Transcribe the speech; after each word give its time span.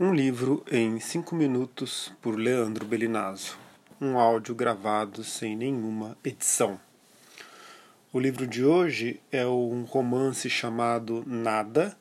Um 0.00 0.14
livro 0.14 0.64
em 0.72 0.98
cinco 0.98 1.34
minutos 1.34 2.10
por 2.22 2.34
Leandro 2.34 2.86
Belinazzo. 2.86 3.58
Um 4.00 4.18
áudio 4.18 4.54
gravado 4.54 5.22
sem 5.22 5.54
nenhuma 5.54 6.16
edição. 6.24 6.80
O 8.10 8.18
livro 8.18 8.46
de 8.46 8.64
hoje 8.64 9.20
é 9.30 9.46
um 9.46 9.82
romance 9.82 10.48
chamado 10.48 11.22
Nada, 11.26 11.94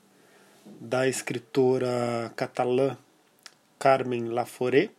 da 0.79 1.05
escritora 1.05 2.31
catalã 2.33 2.97
Carmen 3.77 4.29
Laforet, 4.29 4.89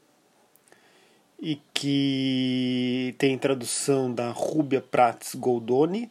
e 1.41 1.59
que 1.73 3.15
tem 3.17 3.39
tradução 3.39 4.13
da 4.13 4.31
Rúbia 4.31 4.83
Prats 4.83 5.35
Goldoni, 5.35 6.11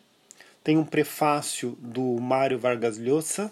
tem 0.63 0.77
um 0.79 0.85
prefácio 0.85 1.77
do 1.79 2.19
Mário 2.19 2.57
Vargas 2.57 2.97
Llosa 2.97 3.51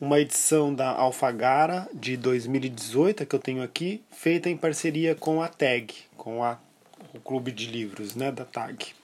uma 0.00 0.18
edição 0.18 0.74
da 0.74 0.88
Alfagara 0.88 1.86
de 1.92 2.16
2018, 2.16 3.26
que 3.26 3.34
eu 3.34 3.38
tenho 3.38 3.62
aqui, 3.62 4.02
feita 4.10 4.48
em 4.48 4.56
parceria 4.56 5.14
com 5.14 5.42
a 5.42 5.48
TAG, 5.48 5.92
com 6.16 6.42
a, 6.42 6.58
o 7.12 7.20
clube 7.20 7.52
de 7.52 7.66
livros 7.66 8.14
né, 8.14 8.32
da 8.32 8.46
TAG. 8.46 8.94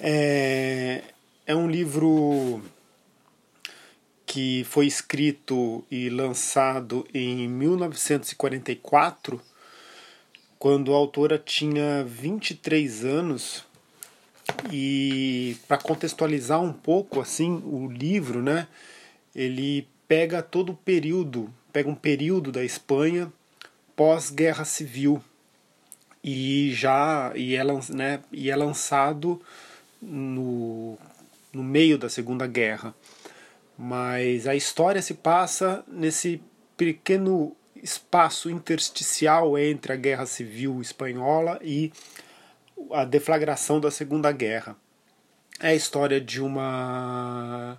É, 0.00 1.02
é 1.46 1.54
um 1.54 1.68
livro 1.68 2.62
que 4.24 4.64
foi 4.64 4.86
escrito 4.86 5.84
e 5.90 6.08
lançado 6.08 7.06
em 7.12 7.46
1944, 7.46 9.40
quando 10.58 10.94
a 10.94 10.96
autora 10.96 11.38
tinha 11.38 12.02
23 12.02 13.04
anos. 13.04 13.64
E 14.72 15.56
para 15.68 15.76
contextualizar 15.76 16.62
um 16.62 16.72
pouco 16.72 17.20
assim 17.20 17.60
o 17.64 17.88
livro, 17.90 18.40
né? 18.40 18.66
Ele 19.36 19.86
pega 20.08 20.42
todo 20.42 20.72
o 20.72 20.76
período, 20.76 21.52
pega 21.70 21.90
um 21.90 21.94
período 21.94 22.50
da 22.50 22.64
Espanha 22.64 23.30
pós-guerra 23.94 24.64
civil 24.64 25.22
e 26.24 26.72
já 26.72 27.32
e 27.36 27.54
é, 27.54 27.62
né, 27.90 28.20
e 28.32 28.50
é 28.50 28.56
lançado 28.56 29.40
no, 30.00 30.96
no 31.52 31.62
meio 31.62 31.98
da 31.98 32.08
Segunda 32.08 32.46
Guerra. 32.46 32.94
Mas 33.76 34.46
a 34.46 34.54
história 34.54 35.02
se 35.02 35.12
passa 35.12 35.84
nesse 35.86 36.40
pequeno 36.74 37.54
espaço 37.82 38.48
intersticial 38.48 39.58
entre 39.58 39.92
a 39.92 39.96
Guerra 39.96 40.24
Civil 40.24 40.80
Espanhola 40.80 41.60
e 41.62 41.92
a 42.90 43.04
deflagração 43.04 43.78
da 43.78 43.90
Segunda 43.90 44.32
Guerra. 44.32 44.74
É 45.60 45.68
a 45.68 45.74
história 45.74 46.18
de 46.18 46.40
uma 46.40 47.78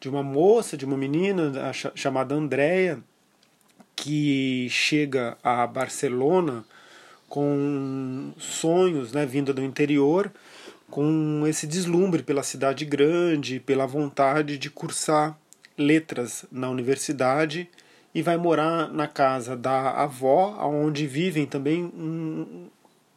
de 0.00 0.08
uma 0.08 0.22
moça, 0.22 0.76
de 0.76 0.84
uma 0.84 0.96
menina 0.96 1.72
chamada 1.94 2.34
Andrea, 2.34 2.98
que 3.96 4.68
chega 4.70 5.36
a 5.42 5.66
Barcelona 5.66 6.64
com 7.28 8.32
sonhos, 8.38 9.12
né, 9.12 9.26
vinda 9.26 9.52
do 9.52 9.62
interior, 9.62 10.32
com 10.90 11.44
esse 11.46 11.66
deslumbre 11.66 12.22
pela 12.22 12.42
cidade 12.42 12.84
grande, 12.84 13.60
pela 13.60 13.86
vontade 13.86 14.56
de 14.56 14.70
cursar 14.70 15.38
letras 15.76 16.44
na 16.50 16.70
universidade 16.70 17.68
e 18.14 18.22
vai 18.22 18.36
morar 18.36 18.88
na 18.88 19.06
casa 19.06 19.56
da 19.56 19.90
avó, 19.90 20.56
onde 20.66 21.06
vivem 21.06 21.44
também 21.44 21.84
um, 21.84 22.68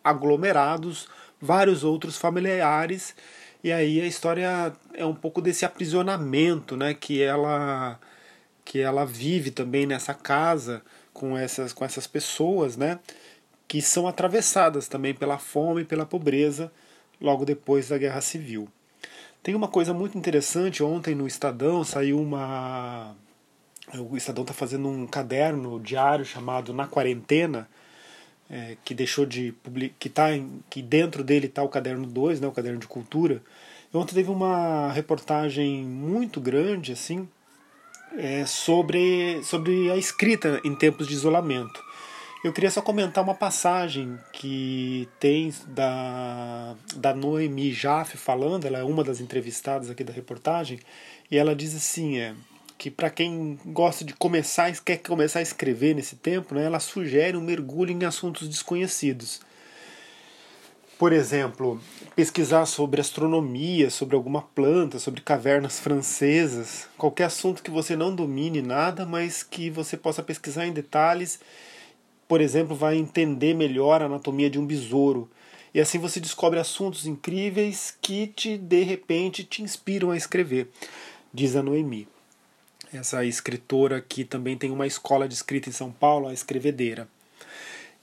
aglomerados 0.04 1.08
vários 1.40 1.84
outros 1.84 2.18
familiares 2.18 3.16
e 3.64 3.72
aí 3.72 4.02
a 4.02 4.06
história 4.06 4.74
é 4.94 5.06
um 5.06 5.14
pouco 5.14 5.42
desse 5.42 5.66
aprisionamento, 5.66 6.76
né, 6.76 6.94
que 6.94 7.22
ela 7.22 8.00
que 8.64 8.80
ela 8.80 9.06
vive 9.06 9.52
também 9.52 9.86
nessa 9.86 10.14
casa 10.14 10.82
com 11.14 11.38
essas 11.38 11.74
com 11.74 11.86
essas 11.86 12.08
pessoas, 12.08 12.78
né, 12.78 13.00
que 13.68 13.82
são 13.82 14.08
atravessadas 14.08 14.88
também 14.88 15.14
pela 15.14 15.38
fome 15.38 15.82
e 15.82 15.86
pela 15.86 16.06
pobreza 16.06 16.72
logo 17.20 17.46
depois 17.46 17.90
da 17.90 17.98
Guerra 17.98 18.22
Civil. 18.22 18.68
Tem 19.44 19.56
uma 19.56 19.68
coisa 19.68 19.94
muito 19.94 20.18
interessante, 20.18 20.84
ontem 20.84 21.16
no 21.16 21.28
Estadão 21.28 21.84
saiu 21.84 22.20
uma 22.20 23.16
o 23.98 24.16
Estadão 24.16 24.44
está 24.44 24.54
fazendo 24.54 24.88
um 24.88 25.06
caderno 25.06 25.80
diário 25.80 26.24
chamado 26.24 26.74
Na 26.74 26.88
Quarentena, 26.88 27.68
é, 28.52 28.76
que 28.84 28.94
deixou 28.94 29.26
de 29.26 29.54
publicar, 29.64 29.96
que, 29.98 30.10
tá 30.10 30.28
que 30.70 30.82
dentro 30.82 31.24
dele 31.24 31.48
está 31.48 31.64
o 31.64 31.70
caderno 31.70 32.06
2, 32.06 32.42
né, 32.42 32.48
o 32.48 32.52
caderno 32.52 32.80
de 32.80 32.88
cultura. 32.88 33.42
Ontem 33.94 34.14
teve 34.14 34.30
uma 34.30 34.92
reportagem 34.92 35.84
muito 35.84 36.40
grande 36.42 36.92
assim 36.92 37.28
é, 38.18 38.46
sobre, 38.46 39.42
sobre 39.44 39.90
a 39.90 39.98
escrita 39.98 40.60
em 40.64 40.76
tempos 40.76 41.08
de 41.08 41.14
isolamento. 41.14 41.82
Eu 42.44 42.52
queria 42.52 42.72
só 42.72 42.82
comentar 42.82 43.24
uma 43.24 43.36
passagem 43.36 44.18
que 44.34 45.08
tem 45.20 45.54
da, 45.68 46.76
da 46.96 47.14
Noemi 47.14 47.72
Jaffe 47.72 48.18
falando, 48.18 48.66
ela 48.66 48.80
é 48.80 48.84
uma 48.84 49.04
das 49.04 49.22
entrevistadas 49.22 49.92
aqui 49.92 50.04
da 50.04 50.12
reportagem, 50.12 50.80
e 51.30 51.38
ela 51.38 51.56
diz 51.56 51.76
assim, 51.76 52.18
é, 52.18 52.34
que 52.82 52.90
para 52.90 53.12
quem 53.12 53.60
gosta 53.64 54.04
de 54.04 54.12
começar, 54.12 54.76
quer 54.84 54.98
começar 54.98 55.38
a 55.38 55.44
escrever 55.44 55.94
nesse 55.94 56.16
tempo, 56.16 56.56
né, 56.56 56.66
ela 56.66 56.80
sugere 56.80 57.38
um 57.38 57.42
mergulho 57.42 57.92
em 57.92 58.06
assuntos 58.06 58.48
desconhecidos. 58.50 59.40
Por 60.98 61.14
exemplo, 61.14 61.80
pesquisar 62.16 62.66
sobre 62.66 63.00
astronomia, 63.00 63.92
sobre 63.92 64.16
alguma 64.16 64.42
planta, 64.42 64.98
sobre 64.98 65.22
cavernas 65.22 65.80
francesas, 65.80 66.88
qualquer 66.98 67.26
assunto 67.26 67.62
que 67.62 67.70
você 67.70 67.96
não 67.96 68.16
domine 68.16 68.64
nada, 68.64 69.06
mas 69.06 69.44
que 69.44 69.70
você 69.70 69.96
possa 69.96 70.24
pesquisar 70.24 70.66
em 70.66 70.74
detalhes. 70.74 71.40
Por 72.28 72.42
exemplo, 72.42 72.76
vai 72.76 72.98
entender 72.98 73.54
melhor 73.54 74.02
a 74.02 74.06
anatomia 74.06 74.50
de 74.50 74.58
um 74.58 74.66
besouro. 74.66 75.30
E 75.72 75.80
assim 75.80 76.00
você 76.00 76.20
descobre 76.20 76.60
assuntos 76.60 77.06
incríveis 77.06 77.96
que 78.02 78.26
te 78.26 78.58
de 78.58 78.82
repente 78.82 79.44
te 79.44 79.62
inspiram 79.62 80.10
a 80.10 80.18
escrever, 80.18 80.68
diz 81.32 81.56
a 81.56 81.62
Noemi 81.62 82.08
essa 82.94 83.24
escritora 83.26 84.02
que 84.02 84.24
também 84.24 84.58
tem 84.58 84.72
uma 84.72 84.88
escola 84.88 85.28
de 85.28 85.34
escrita 85.34 85.70
em 85.70 85.72
São 85.72 85.92
Paulo, 85.92 86.28
a 86.28 86.34
Escrevedeira. 86.34 87.08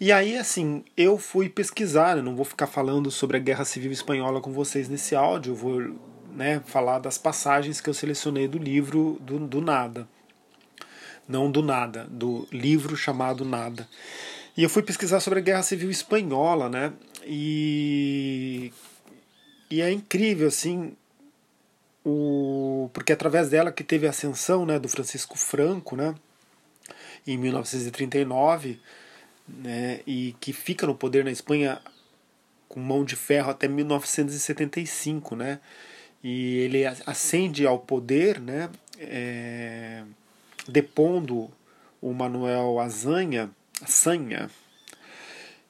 E 0.00 0.12
aí, 0.12 0.37
assim, 0.37 0.84
eu 0.97 1.19
fui 1.19 1.49
pesquisar, 1.49 2.16
eu 2.16 2.22
não 2.22 2.37
vou 2.37 2.44
ficar 2.44 2.69
falando 2.69 3.10
sobre 3.10 3.37
a 3.37 3.41
Guerra 3.41 3.65
Civil 3.65 3.91
Espanhola 3.91 4.41
com 4.41 4.53
vocês 4.53 4.88
nesse 4.88 5.16
áudio, 5.16 5.53
eu 5.53 5.56
vou 5.56 5.97
né, 6.32 6.62
falar 6.66 7.00
das 7.00 7.19
passagens 7.19 7.81
que 7.81 7.91
eu 7.91 7.94
selecionei 7.94 8.47
do 8.47 8.59
livro 8.59 9.19
do, 9.21 9.41
do 9.41 9.60
Nada. 9.60 10.09
Não 11.27 11.50
do 11.50 11.62
Nada, 11.62 12.06
do 12.09 12.47
livro 12.53 12.97
chamado 12.97 13.44
Nada. 13.44 13.88
E 14.56 14.62
eu 14.62 14.71
fui 14.71 14.82
pesquisar 14.82 15.21
sobre 15.21 15.41
a 15.41 15.43
Guerra 15.43 15.62
Civil 15.62 15.91
Espanhola, 15.91 16.69
né? 16.69 16.93
E, 17.25 18.72
e 19.69 19.82
é 19.82 19.91
incrível, 19.91 20.48
assim, 20.48 20.97
o, 22.04 22.10
porque 22.93 23.12
é 23.12 23.15
através 23.15 23.49
dela 23.50 23.72
que 23.72 23.84
teve 23.84 24.06
a 24.06 24.10
ascensão 24.10 24.65
né, 24.66 24.78
do 24.78 24.88
Francisco 24.88 25.37
Franco, 25.37 25.97
né, 25.97 26.15
em 27.26 27.37
1939, 27.37 28.81
né, 29.47 30.00
e 30.06 30.34
que 30.41 30.53
fica 30.53 30.87
no 30.87 30.94
poder 30.94 31.25
na 31.25 31.31
Espanha 31.31 31.81
com 32.69 32.81
mão 32.81 33.04
de 33.04 33.16
ferro 33.16 33.50
até 33.50 33.66
1975, 33.69 35.37
né, 35.37 35.60
e 36.22 36.59
ele 36.59 36.84
ascende 36.84 37.66
ao 37.66 37.78
poder, 37.78 38.41
né, 38.41 38.71
é, 38.98 40.03
depondo 40.69 41.50
o 42.00 42.12
Manuel 42.12 42.78
Azanha, 42.81 43.50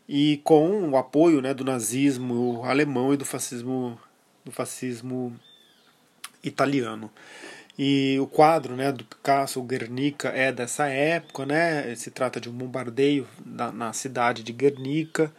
e 0.09 0.41
com 0.43 0.89
o 0.89 0.97
apoio 0.97 1.43
né, 1.43 1.53
do 1.53 1.65
nazismo 1.65 2.63
alemão 2.65 3.13
e 3.13 3.17
do 3.17 3.27
fascismo, 3.27 4.01
do 4.45 4.51
fascismo 4.51 5.39
italiano. 6.43 7.11
E 7.79 8.19
o 8.21 8.27
quadro 8.27 8.75
né, 8.75 8.91
do 8.91 9.05
Picasso, 9.05 9.61
o 9.61 9.63
Guernica, 9.63 10.31
é 10.31 10.51
dessa 10.51 10.89
época, 10.89 11.47
né? 11.47 11.95
se 11.95 12.11
trata 12.11 12.41
de 12.41 12.49
um 12.49 12.53
bombardeio 12.53 13.27
na, 13.47 13.71
na 13.71 13.93
cidade 13.93 14.43
de 14.43 14.53
Guernica. 14.53 15.33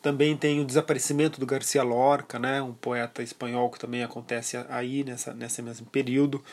Também 0.00 0.36
tem 0.36 0.60
o 0.60 0.64
desaparecimento 0.64 1.40
do 1.40 1.46
Garcia 1.46 1.82
Lorca, 1.82 2.38
né, 2.38 2.62
um 2.62 2.72
poeta 2.72 3.24
espanhol 3.24 3.68
que 3.68 3.80
também 3.80 4.04
acontece 4.04 4.56
aí 4.68 5.02
nessa, 5.02 5.34
nesse 5.34 5.60
mesmo 5.60 5.86
período. 5.86 6.44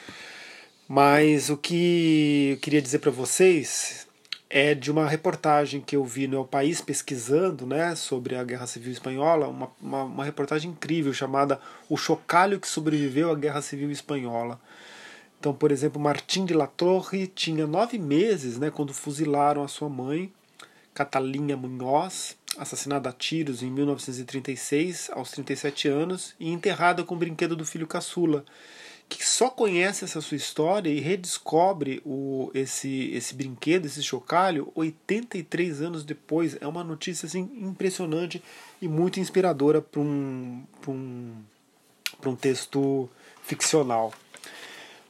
Mas 0.88 1.52
o 1.52 1.58
que 1.58 2.54
eu 2.54 2.58
queria 2.58 2.82
dizer 2.82 2.98
para 2.98 3.12
vocês 3.12 4.08
é 4.56 4.76
de 4.76 4.92
uma 4.92 5.10
reportagem 5.10 5.82
que 5.82 5.96
eu 5.96 6.06
vi 6.06 6.28
no 6.28 6.38
El 6.38 6.46
País 6.46 6.80
pesquisando 6.80 7.66
né, 7.66 7.96
sobre 7.96 8.36
a 8.36 8.44
Guerra 8.44 8.68
Civil 8.68 8.94
Espanhola, 8.94 9.48
uma, 9.48 9.72
uma, 9.82 10.04
uma, 10.04 10.24
reportagem 10.24 10.70
incrível 10.70 11.12
chamada 11.12 11.60
O 11.90 11.98
Chocalho 11.98 12.60
que 12.60 12.68
Sobreviveu 12.68 13.32
à 13.32 13.36
Guerra 13.36 13.64
Civil 13.64 13.90
Espanhola. 13.90 14.62
Então, 15.40 15.56
por 15.56 15.72
exemplo, 15.72 16.00
Martim 16.00 16.46
de 16.46 16.54
la 16.54 16.68
Torre 16.68 17.26
tinha 17.26 17.66
nove 17.66 17.98
meses 17.98 18.60
né, 18.60 18.70
quando 18.70 18.94
fuzilaram 18.94 19.64
a 19.64 19.68
sua 19.68 19.90
mãe, 19.90 20.32
Catalinha 20.94 21.58
Munhoz, 21.58 22.38
assassinada 22.56 23.10
a 23.10 23.12
tiros 23.12 23.64
em 23.64 23.72
1936, 23.72 25.10
aos 25.14 25.32
37 25.32 25.88
anos, 25.88 26.36
e 26.40 26.52
enterrada 26.52 27.04
com 27.04 27.16
o 27.16 27.18
brinquedo 27.18 27.56
do 27.56 27.66
filho 27.66 27.88
caçula, 27.88 28.46
que 29.18 29.26
só 29.26 29.50
conhece 29.50 30.04
essa 30.04 30.22
sua 30.22 30.38
história 30.38 30.90
e 30.90 31.00
redescobre 31.00 32.02
o, 32.06 32.52
esse, 32.54 33.12
esse 33.14 33.34
brinquedo, 33.34 33.86
esse 33.86 34.02
chocalho, 34.04 34.72
83 34.76 35.82
anos 35.82 36.04
depois. 36.04 36.58
É 36.62 36.68
uma 36.68 36.84
notícia 36.84 37.26
assim, 37.26 37.50
impressionante 37.56 38.44
e 38.82 38.88
muito 38.88 39.20
inspiradora 39.20 39.82
para 39.82 40.02
um, 40.02 40.64
um, 40.88 41.34
um 42.26 42.36
texto 42.36 43.10
ficcional. 43.44 44.14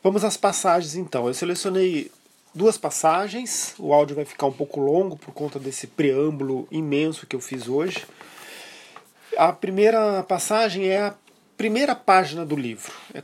Vamos 0.04 0.24
às 0.24 0.38
passagens 0.38 0.96
então. 0.96 1.28
Eu 1.28 1.34
selecionei 1.34 2.12
duas 2.54 2.78
passagens. 2.78 3.74
O 3.80 3.94
áudio 3.94 4.16
vai 4.16 4.26
ficar 4.26 4.48
um 4.48 4.52
pouco 4.52 4.80
longo 4.80 5.18
por 5.18 5.34
conta 5.34 5.60
desse 5.60 5.88
preâmbulo 5.88 6.68
imenso 6.70 7.26
que 7.26 7.36
eu 7.36 7.40
fiz 7.40 7.68
hoje. 7.68 8.06
A 9.38 9.52
primeira 9.52 10.22
passagem 10.24 10.88
é 10.88 11.02
a 11.02 11.16
primeira 11.58 11.96
página 11.96 12.46
do 12.46 12.56
livro. 12.56 12.92
É, 13.14 13.24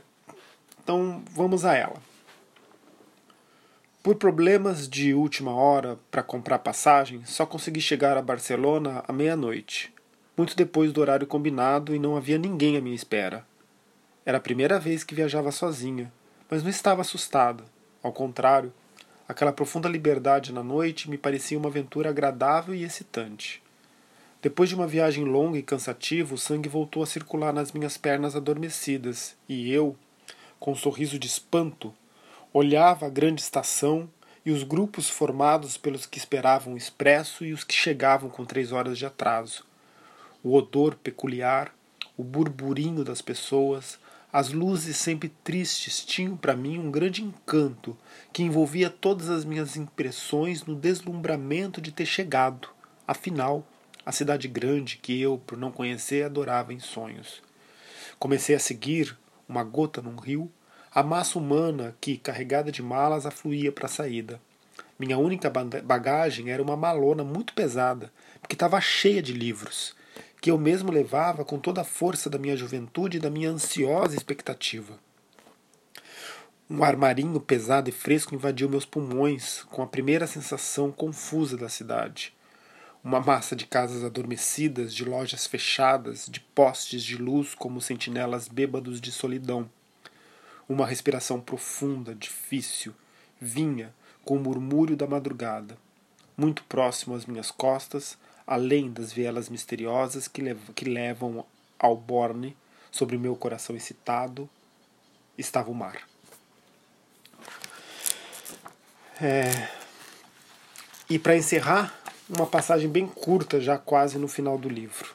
então 0.90 1.22
vamos 1.30 1.64
a 1.64 1.72
ela. 1.72 2.02
Por 4.02 4.16
problemas 4.16 4.88
de 4.88 5.14
última 5.14 5.54
hora 5.54 5.96
para 6.10 6.20
comprar 6.20 6.58
passagem, 6.58 7.24
só 7.24 7.46
consegui 7.46 7.80
chegar 7.80 8.16
a 8.16 8.22
Barcelona 8.22 9.04
à 9.06 9.12
meia-noite, 9.12 9.94
muito 10.36 10.56
depois 10.56 10.92
do 10.92 11.00
horário 11.00 11.28
combinado 11.28 11.94
e 11.94 11.98
não 12.00 12.16
havia 12.16 12.38
ninguém 12.38 12.76
à 12.76 12.80
minha 12.80 12.96
espera. 12.96 13.46
Era 14.26 14.38
a 14.38 14.40
primeira 14.40 14.80
vez 14.80 15.04
que 15.04 15.14
viajava 15.14 15.52
sozinha, 15.52 16.12
mas 16.50 16.64
não 16.64 16.70
estava 16.70 17.02
assustada. 17.02 17.62
Ao 18.02 18.12
contrário, 18.12 18.72
aquela 19.28 19.52
profunda 19.52 19.88
liberdade 19.88 20.52
na 20.52 20.64
noite 20.64 21.08
me 21.08 21.16
parecia 21.16 21.56
uma 21.56 21.68
aventura 21.68 22.10
agradável 22.10 22.74
e 22.74 22.82
excitante. 22.82 23.62
Depois 24.42 24.68
de 24.68 24.74
uma 24.74 24.88
viagem 24.88 25.22
longa 25.22 25.56
e 25.56 25.62
cansativa, 25.62 26.34
o 26.34 26.38
sangue 26.38 26.68
voltou 26.68 27.00
a 27.00 27.06
circular 27.06 27.52
nas 27.52 27.70
minhas 27.70 27.96
pernas 27.96 28.34
adormecidas, 28.34 29.36
e 29.48 29.70
eu, 29.70 29.94
com 30.60 30.72
um 30.72 30.76
sorriso 30.76 31.18
de 31.18 31.26
espanto, 31.26 31.92
olhava 32.52 33.06
a 33.06 33.10
grande 33.10 33.40
estação 33.40 34.08
e 34.44 34.50
os 34.52 34.62
grupos 34.62 35.08
formados 35.08 35.76
pelos 35.76 36.06
que 36.06 36.18
esperavam 36.18 36.74
o 36.74 36.76
expresso 36.76 37.44
e 37.44 37.52
os 37.52 37.64
que 37.64 37.74
chegavam 37.74 38.28
com 38.30 38.44
três 38.44 38.70
horas 38.70 38.98
de 38.98 39.06
atraso. 39.06 39.64
O 40.44 40.54
odor 40.54 40.94
peculiar, 40.94 41.74
o 42.16 42.22
burburinho 42.22 43.02
das 43.02 43.22
pessoas, 43.22 43.98
as 44.32 44.52
luzes 44.52 44.96
sempre 44.96 45.28
tristes 45.42 46.04
tinham 46.04 46.36
para 46.36 46.54
mim 46.54 46.78
um 46.78 46.90
grande 46.90 47.22
encanto 47.22 47.96
que 48.32 48.42
envolvia 48.42 48.88
todas 48.88 49.28
as 49.28 49.44
minhas 49.44 49.76
impressões 49.76 50.64
no 50.64 50.74
deslumbramento 50.74 51.80
de 51.80 51.90
ter 51.90 52.06
chegado, 52.06 52.68
afinal, 53.08 53.66
a 54.06 54.12
cidade 54.12 54.46
grande 54.46 54.98
que 54.98 55.20
eu, 55.20 55.40
por 55.46 55.58
não 55.58 55.72
conhecer, 55.72 56.24
adorava 56.24 56.72
em 56.72 56.78
sonhos. 56.78 57.42
Comecei 58.18 58.54
a 58.54 58.58
seguir, 58.58 59.16
uma 59.50 59.64
gota 59.64 60.00
num 60.00 60.16
rio, 60.16 60.50
a 60.94 61.02
massa 61.02 61.38
humana 61.38 61.96
que, 62.00 62.16
carregada 62.16 62.70
de 62.70 62.82
malas, 62.82 63.26
afluía 63.26 63.72
para 63.72 63.86
a 63.86 63.88
saída. 63.88 64.40
Minha 64.98 65.18
única 65.18 65.50
bagagem 65.50 66.50
era 66.50 66.62
uma 66.62 66.76
malona 66.76 67.24
muito 67.24 67.52
pesada, 67.52 68.12
porque 68.40 68.54
estava 68.54 68.80
cheia 68.80 69.20
de 69.20 69.32
livros, 69.32 69.96
que 70.40 70.50
eu 70.50 70.56
mesmo 70.56 70.92
levava 70.92 71.44
com 71.44 71.58
toda 71.58 71.80
a 71.80 71.84
força 71.84 72.30
da 72.30 72.38
minha 72.38 72.56
juventude 72.56 73.16
e 73.16 73.20
da 73.20 73.28
minha 73.28 73.50
ansiosa 73.50 74.14
expectativa. 74.14 74.98
Um 76.68 76.84
armarinho 76.84 77.40
pesado 77.40 77.88
e 77.88 77.92
fresco 77.92 78.34
invadiu 78.34 78.68
meus 78.68 78.84
pulmões 78.84 79.64
com 79.64 79.82
a 79.82 79.86
primeira 79.86 80.26
sensação 80.26 80.92
confusa 80.92 81.56
da 81.56 81.68
cidade 81.68 82.32
uma 83.02 83.20
massa 83.20 83.56
de 83.56 83.66
casas 83.66 84.04
adormecidas, 84.04 84.94
de 84.94 85.04
lojas 85.04 85.46
fechadas, 85.46 86.26
de 86.28 86.40
postes 86.40 87.02
de 87.02 87.16
luz 87.16 87.54
como 87.54 87.80
sentinelas 87.80 88.46
bêbados 88.46 89.00
de 89.00 89.10
solidão. 89.10 89.70
Uma 90.68 90.86
respiração 90.86 91.40
profunda, 91.40 92.14
difícil, 92.14 92.94
vinha 93.40 93.94
com 94.24 94.36
o 94.36 94.40
murmúrio 94.40 94.96
da 94.96 95.06
madrugada. 95.06 95.76
Muito 96.36 96.62
próximo 96.64 97.14
às 97.14 97.26
minhas 97.26 97.50
costas, 97.50 98.18
além 98.46 98.90
das 98.92 99.12
vielas 99.12 99.48
misteriosas 99.48 100.28
que, 100.28 100.42
lev 100.42 100.58
que 100.74 100.84
levam 100.84 101.44
ao 101.78 101.96
Borne, 101.96 102.56
sobre 102.90 103.16
meu 103.16 103.36
coração 103.36 103.76
excitado, 103.76 104.48
estava 105.38 105.70
o 105.70 105.74
mar. 105.74 106.08
É... 109.20 109.68
E 111.08 111.18
para 111.18 111.36
encerrar, 111.36 111.99
uma 112.30 112.46
passagem 112.46 112.88
bem 112.88 113.06
curta, 113.06 113.60
já 113.60 113.76
quase 113.76 114.16
no 114.16 114.28
final 114.28 114.56
do 114.56 114.68
livro. 114.68 115.14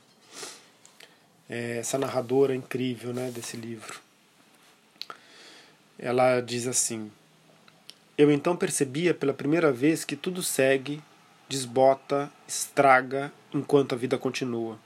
É 1.49 1.77
essa 1.77 1.97
narradora 1.97 2.53
incrível 2.53 3.13
né, 3.13 3.31
desse 3.31 3.55
livro. 3.55 3.99
Ela 5.97 6.41
diz 6.41 6.67
assim: 6.67 7.09
Eu 8.17 8.29
então 8.29 8.57
percebia 8.57 9.13
pela 9.13 9.33
primeira 9.33 9.71
vez 9.71 10.03
que 10.03 10.15
tudo 10.15 10.43
segue, 10.43 11.01
desbota, 11.47 12.29
estraga 12.47 13.31
enquanto 13.53 13.93
a 13.93 13.97
vida 13.97 14.17
continua. 14.17 14.77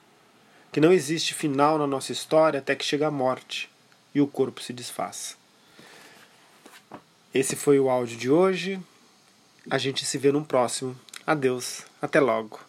Que 0.72 0.80
não 0.80 0.94
existe 0.94 1.34
final 1.34 1.80
na 1.80 1.88
nossa 1.88 2.12
história 2.12 2.60
até 2.60 2.76
que 2.76 2.86
chega 2.86 3.08
a 3.08 3.12
morte 3.12 3.70
e 4.14 4.22
o 4.22 4.28
corpo 4.28 4.62
se 4.62 4.72
desfaça. 4.72 5.36
Esse 7.34 7.56
foi 7.56 7.80
o 7.80 7.90
áudio 7.90 8.18
de 8.18 8.30
hoje. 8.30 8.80
A 9.70 9.78
gente 9.78 10.06
se 10.06 10.18
vê 10.18 10.32
no 10.32 10.46
próximo. 10.46 10.96
Adeus, 11.26 11.84
até 12.02 12.20
logo. 12.20 12.69